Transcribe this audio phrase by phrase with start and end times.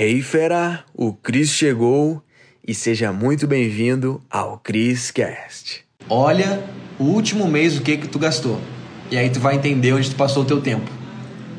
[0.00, 2.22] Hey fera, o Cris chegou
[2.64, 5.84] e seja muito bem-vindo ao Cris Cast.
[6.08, 6.62] Olha
[7.00, 8.60] o último mês o que que tu gastou.
[9.10, 10.88] E aí tu vai entender onde tu passou o teu tempo.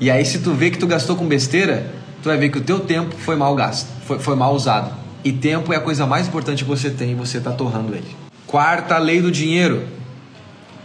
[0.00, 2.60] E aí se tu vê que tu gastou com besteira, tu vai ver que o
[2.60, 4.94] teu tempo foi mal gasto, foi, foi mal usado.
[5.24, 8.06] E tempo é a coisa mais importante que você tem e você está torrando ele.
[8.46, 9.84] Quarta lei do dinheiro.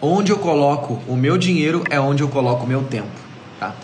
[0.01, 3.11] Onde eu coloco o meu dinheiro é onde eu coloco o meu tempo.
[3.59, 3.75] Tá?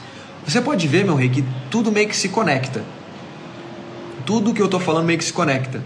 [0.43, 2.83] Você pode ver, meu rei, que tudo meio que se conecta.
[4.29, 5.81] Tudo que eu estou falando meio que se conecta.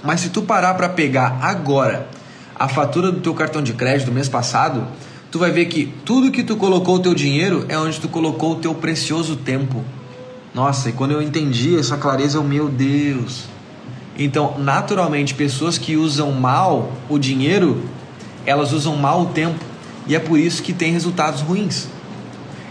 [0.00, 2.06] Mas se tu parar para pegar agora
[2.54, 4.86] a fatura do teu cartão de crédito do mês passado,
[5.28, 8.52] tu vai ver que tudo que tu colocou o teu dinheiro é onde tu colocou
[8.52, 9.82] o teu precioso tempo.
[10.54, 13.46] Nossa, e quando eu entendi essa clareza, eu, meu Deus.
[14.16, 17.82] Então, naturalmente, pessoas que usam mal o dinheiro,
[18.46, 19.58] elas usam mal o tempo.
[20.06, 21.88] E é por isso que tem resultados ruins.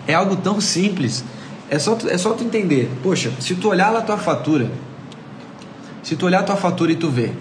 [0.07, 1.25] É algo tão simples.
[1.69, 2.89] É só, tu, é só tu entender.
[3.03, 4.71] Poxa, se tu olhar lá a tua fatura,
[6.13, 7.35] se tu olhar tua fatura e tu ver,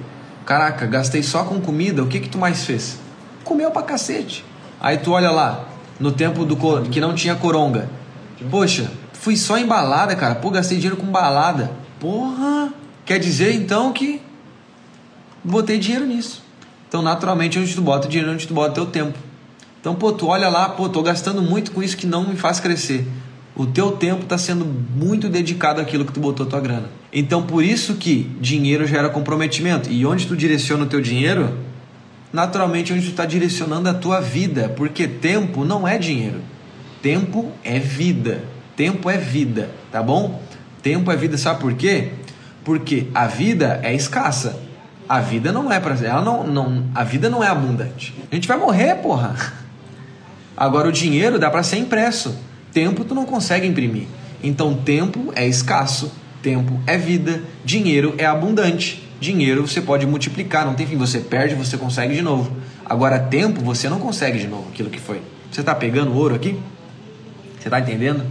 [0.47, 2.99] caraca, gastei só com comida, o que que tu mais fez?
[3.45, 4.43] Comeu pra cacete.
[4.81, 5.69] Aí tu olha lá,
[6.01, 6.57] no tempo do
[6.91, 7.91] que não tinha coronga.
[8.51, 10.37] Poxa, fui só em balada, cara.
[10.37, 11.71] Pô, gastei dinheiro com balada.
[12.01, 12.73] Porra!
[13.05, 14.23] Quer dizer então que
[15.45, 16.43] botei dinheiro nisso.
[16.89, 19.19] Então, naturalmente, onde tu bota dinheiro, onde tu bota teu tempo.
[19.83, 22.59] Então, pô, tu olha lá, pô, tô gastando muito com isso que não me faz
[22.59, 23.07] crescer.
[23.55, 26.89] O teu tempo está sendo muito dedicado àquilo que tu botou tua grana.
[27.13, 29.91] Então, por isso que dinheiro gera comprometimento.
[29.91, 31.59] E onde tu direciona o teu dinheiro,
[32.33, 34.73] naturalmente onde tu está direcionando a tua vida.
[34.75, 36.41] Porque tempo não é dinheiro.
[37.03, 38.43] Tempo é vida.
[38.77, 40.41] Tempo é vida, tá bom?
[40.83, 42.09] Tempo é vida, sabe por quê?
[42.65, 44.59] Porque a vida é escassa.
[45.09, 48.15] A vida não é para ela não, não a vida não é abundante.
[48.31, 49.37] A gente vai morrer, porra.
[50.57, 52.35] Agora o dinheiro dá para ser impresso.
[52.73, 54.07] Tempo tu não consegue imprimir.
[54.43, 56.11] Então tempo é escasso,
[56.43, 59.09] tempo é vida, dinheiro é abundante.
[59.21, 62.51] Dinheiro você pode multiplicar, não tem fim, você perde, você consegue de novo.
[62.85, 65.21] Agora tempo você não consegue de novo aquilo que foi.
[65.51, 66.59] Você está pegando ouro aqui?
[67.61, 68.25] Você está entendendo?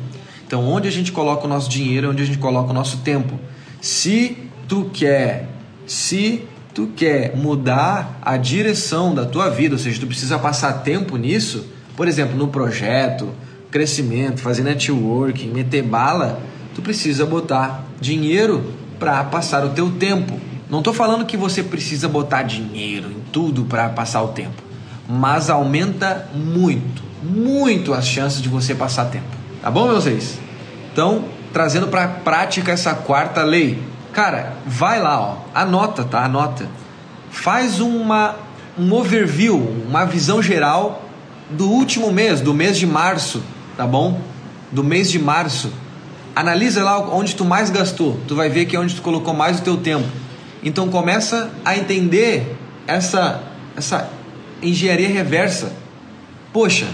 [0.45, 3.39] Então onde a gente coloca o nosso dinheiro, onde a gente coloca o nosso tempo.
[3.79, 4.37] Se
[4.67, 5.47] tu quer,
[5.87, 6.43] se
[6.73, 11.67] tu quer mudar a direção da tua vida, ou seja, tu precisa passar tempo nisso,
[11.95, 13.29] por exemplo, no projeto,
[13.71, 16.41] crescimento, fazer networking, meter bala,
[16.75, 20.39] tu precisa botar dinheiro para passar o teu tempo.
[20.69, 24.61] Não estou falando que você precisa botar dinheiro em tudo para passar o tempo,
[25.07, 29.25] mas aumenta muito, muito as chances de você passar tempo.
[29.61, 30.37] Tá bom, meus reis?
[30.91, 33.81] Então, trazendo para prática essa quarta lei.
[34.13, 36.23] Cara, vai lá, ó, anota, tá?
[36.25, 36.67] Anota.
[37.31, 38.35] Faz uma
[38.77, 41.03] um overview, uma visão geral
[41.49, 43.43] do último mês, do mês de março,
[43.75, 44.19] tá bom?
[44.71, 45.71] Do mês de março.
[46.35, 48.19] Analisa lá onde tu mais gastou.
[48.27, 50.07] Tu vai ver que é onde tu colocou mais o teu tempo.
[50.63, 52.55] Então começa a entender
[52.87, 53.43] essa
[53.75, 54.09] essa
[54.61, 55.71] engenharia reversa.
[56.53, 56.87] Poxa,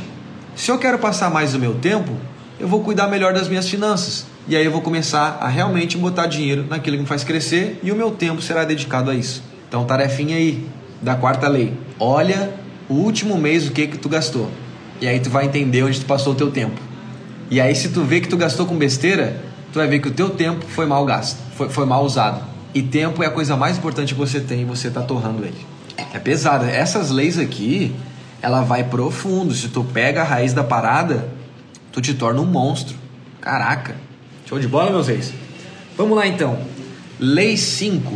[0.55, 2.11] se eu quero passar mais o meu tempo,
[2.59, 4.25] eu vou cuidar melhor das minhas finanças.
[4.47, 7.91] E aí eu vou começar a realmente botar dinheiro naquilo que me faz crescer e
[7.91, 9.43] o meu tempo será dedicado a isso.
[9.67, 10.65] Então, tarefinha aí
[11.01, 11.73] da quarta lei.
[11.99, 12.53] Olha
[12.87, 14.49] o último mês o que que tu gastou.
[14.99, 16.79] E aí tu vai entender onde tu passou o teu tempo.
[17.49, 19.41] E aí se tu vê que tu gastou com besteira,
[19.71, 22.41] tu vai ver que o teu tempo foi mal gasto, foi, foi mal usado.
[22.73, 25.65] E tempo é a coisa mais importante que você tem e você está torrando ele.
[26.13, 26.69] É pesada.
[26.69, 27.95] Essas leis aqui,
[28.41, 29.53] ela vai profundo.
[29.53, 31.29] Se tu pega a raiz da parada,
[31.91, 32.95] tu te torna um monstro.
[33.41, 33.95] Caraca.
[34.45, 35.33] Show de bola, meus reis?
[35.97, 36.59] Vamos lá então.
[37.19, 38.13] Lei 5.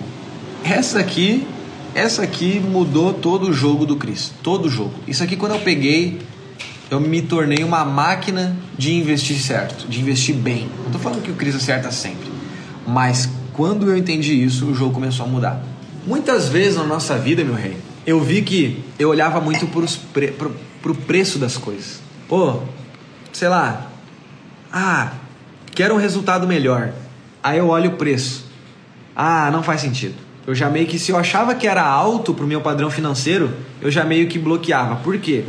[0.64, 1.48] Essa aqui,
[1.96, 4.32] essa aqui mudou todo o jogo do Cris.
[4.44, 4.94] Todo o jogo.
[5.08, 6.20] Isso aqui quando eu peguei,
[6.92, 10.70] eu me tornei uma máquina de investir certo, de investir bem.
[10.84, 12.32] Não tô falando que o Cris acerta sempre,
[12.86, 15.64] mas quando eu entendi isso, o jogo começou a mudar.
[16.06, 20.28] Muitas vezes na nossa vida, meu rei, eu vi que eu olhava muito pros pre,
[20.28, 22.00] pro, pro preço das coisas.
[22.28, 22.60] Pô,
[23.34, 23.88] sei lá,
[24.72, 25.14] ah,
[25.74, 26.92] Quero um resultado melhor.
[27.42, 28.46] Aí eu olho o preço.
[29.16, 30.16] Ah, não faz sentido.
[30.46, 33.52] Eu já meio que, se eu achava que era alto para o meu padrão financeiro,
[33.82, 34.98] eu já meio que bloqueava.
[34.98, 35.46] Por quê?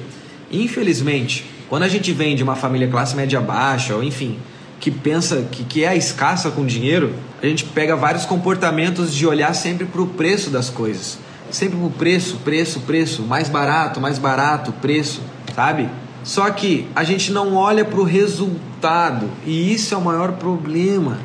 [0.53, 4.39] Infelizmente, quando a gente vem de uma família classe média baixa, ou enfim,
[4.79, 9.55] que pensa que, que é escassa com dinheiro, a gente pega vários comportamentos de olhar
[9.55, 11.19] sempre para o preço das coisas.
[11.51, 15.23] Sempre para o preço, preço, preço, mais barato, mais barato, preço,
[15.55, 15.89] sabe?
[16.25, 21.19] Só que a gente não olha para o resultado e isso é o maior problema.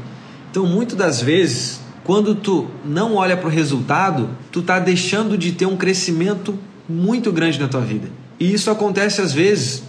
[0.50, 5.52] Então, muitas das vezes, quando tu não olha para o resultado, tu tá deixando de
[5.52, 6.58] ter um crescimento
[6.88, 8.08] muito grande na tua vida.
[8.40, 9.84] E isso acontece às vezes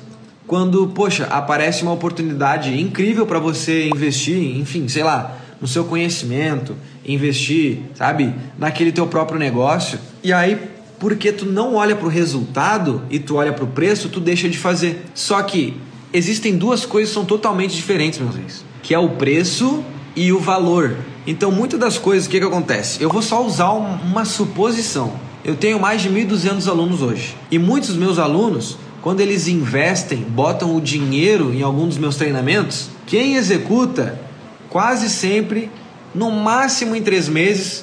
[0.46, 6.74] quando, poxa, aparece uma oportunidade incrível para você investir, enfim, sei lá, no seu conhecimento,
[7.04, 9.98] investir, sabe, naquele teu próprio negócio.
[10.24, 10.58] E aí,
[10.98, 14.48] porque tu não olha para o resultado e tu olha para o preço, tu deixa
[14.48, 15.04] de fazer.
[15.14, 15.76] Só que
[16.12, 19.84] existem duas coisas que são totalmente diferentes, meus amigos, que é o preço
[20.16, 20.96] e o valor.
[21.26, 23.02] Então, muitas das coisas, o que, que acontece?
[23.02, 25.27] Eu vou só usar uma suposição.
[25.48, 27.34] Eu tenho mais de 1.200 alunos hoje.
[27.50, 32.16] E muitos dos meus alunos, quando eles investem, botam o dinheiro em algum dos meus
[32.16, 34.20] treinamentos, quem executa
[34.68, 35.70] quase sempre,
[36.14, 37.82] no máximo em três meses,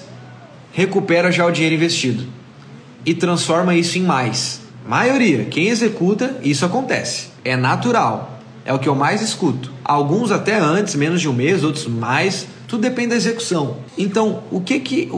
[0.74, 2.28] recupera já o dinheiro investido
[3.04, 4.62] e transforma isso em mais.
[4.88, 7.30] Maioria, quem executa, isso acontece.
[7.44, 8.42] É natural.
[8.64, 9.72] É o que eu mais escuto.
[9.84, 12.46] Alguns até antes, menos de um mês, outros mais.
[12.68, 13.78] Tudo depende da execução.
[13.98, 15.10] Então, o que que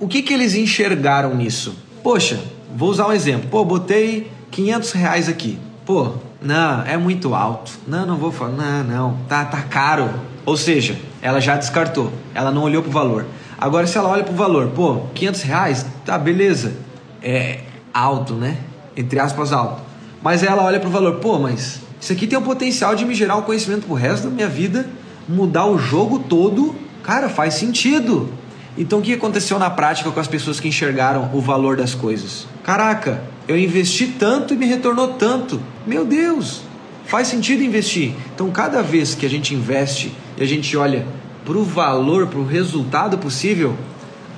[0.00, 1.76] o que que eles enxergaram nisso?
[2.02, 2.38] Poxa,
[2.74, 3.48] vou usar um exemplo.
[3.50, 5.58] Pô, botei 500 reais aqui.
[5.84, 7.72] Pô, não, é muito alto.
[7.86, 8.52] Não, não vou falar.
[8.52, 10.10] Não, não, tá, tá caro.
[10.44, 12.12] Ou seja, ela já descartou.
[12.34, 13.26] Ela não olhou pro valor.
[13.58, 16.74] Agora, se ela olha pro valor, pô, 500 reais, tá, beleza.
[17.22, 17.60] É
[17.92, 18.58] alto, né?
[18.96, 19.82] Entre aspas, alto.
[20.22, 23.36] Mas ela olha pro valor, pô, mas isso aqui tem o potencial de me gerar
[23.36, 24.86] um conhecimento pro resto da minha vida,
[25.28, 26.74] mudar o jogo todo.
[27.02, 28.28] Cara, faz sentido.
[28.76, 32.46] Então o que aconteceu na prática com as pessoas que enxergaram o valor das coisas?
[32.62, 35.60] Caraca, eu investi tanto e me retornou tanto.
[35.86, 36.62] Meu Deus,
[37.06, 38.14] faz sentido investir.
[38.34, 41.06] Então cada vez que a gente investe e a gente olha
[41.44, 43.76] para o valor, para o resultado possível,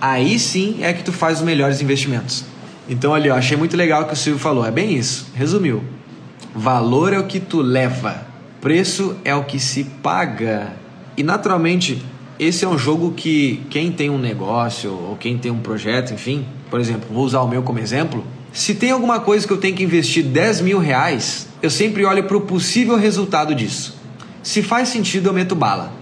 [0.00, 2.44] aí sim é que tu faz os melhores investimentos.
[2.88, 4.64] Então ali, eu achei muito legal o que o Silvio falou.
[4.64, 5.26] É bem isso.
[5.34, 5.82] Resumiu.
[6.54, 8.26] Valor é o que tu leva,
[8.60, 10.72] preço é o que se paga.
[11.16, 12.02] E naturalmente,
[12.38, 16.46] esse é um jogo que quem tem um negócio ou quem tem um projeto, enfim,
[16.70, 18.24] por exemplo, vou usar o meu como exemplo.
[18.52, 22.24] Se tem alguma coisa que eu tenho que investir 10 mil reais, eu sempre olho
[22.24, 23.96] para o possível resultado disso.
[24.42, 25.92] Se faz sentido, eu meto bala.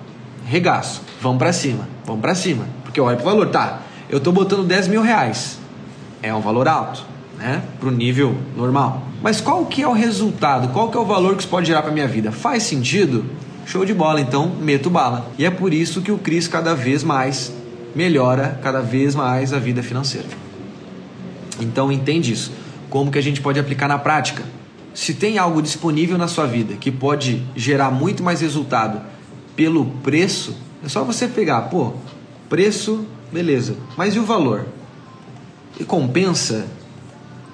[0.47, 1.03] Regaço.
[1.21, 1.89] Vamos para cima.
[2.05, 2.69] Vamos para cima.
[2.85, 3.49] Porque eu olho para o valor.
[3.49, 5.59] Tá, eu estou botando 10 mil reais.
[6.23, 7.05] É um valor alto,
[7.39, 7.63] né?
[7.81, 9.03] Para o nível normal.
[9.23, 10.69] Mas qual que é o resultado?
[10.69, 12.31] Qual que é o valor que isso pode gerar para minha vida?
[12.31, 13.25] Faz sentido?
[13.67, 15.31] Show de bola, então meto bala.
[15.37, 17.53] E é por isso que o Cris cada vez mais
[17.97, 20.29] melhora cada vez mais a vida financeira.
[21.59, 22.53] Então entende isso.
[22.89, 24.45] Como que a gente pode aplicar na prática?
[24.95, 29.01] Se tem algo disponível na sua vida que pode gerar muito mais resultado
[29.57, 31.95] pelo preço, é só você pegar, pô,
[32.49, 33.77] preço, beleza.
[33.97, 34.67] Mas e o valor?
[35.81, 36.67] E compensa?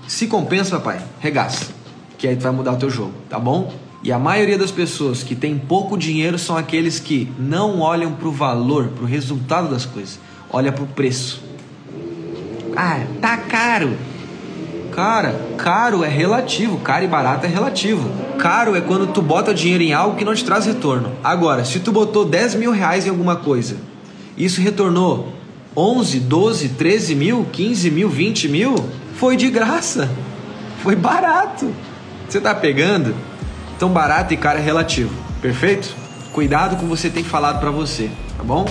[0.07, 1.69] Se compensa, papai, regaça.
[2.19, 3.73] Que aí tu vai mudar o teu jogo, tá bom?
[4.03, 8.27] E a maioria das pessoas que tem pouco dinheiro são aqueles que não olham para
[8.27, 10.19] o valor, para o resultado das coisas,
[10.51, 11.41] olha para o preço.
[12.77, 13.97] Ah, tá caro.
[14.91, 18.11] Cara, caro é relativo, caro e barato é relativo.
[18.39, 21.13] Caro é quando tu bota dinheiro em algo que não te traz retorno.
[21.23, 23.77] Agora, se tu botou 10 mil reais em alguma coisa,
[24.37, 25.33] isso retornou
[25.77, 28.75] 11, 12, 13 mil, 15 mil, 20 mil,
[29.15, 30.11] foi de graça.
[30.83, 31.73] Foi barato.
[32.29, 33.15] Você tá pegando?
[33.83, 35.97] Então barato e caro é relativo, perfeito?
[36.33, 38.09] Cuidado com o que você tem falado para você,
[38.39, 38.65] tá bom?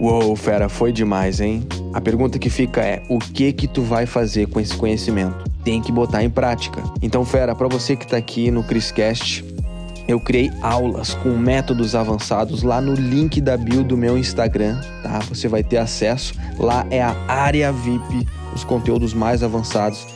[0.00, 1.64] Uou, fera, foi demais, hein?
[1.94, 5.48] A pergunta que fica é: o que que tu vai fazer com esse conhecimento?
[5.62, 6.82] Tem que botar em prática.
[7.00, 9.44] Então, fera, para você que tá aqui no Criscast,
[10.08, 15.20] eu criei aulas com métodos avançados lá no link da bio do meu Instagram, tá?
[15.28, 16.34] Você vai ter acesso.
[16.58, 20.15] Lá é a área VIP, os conteúdos mais avançados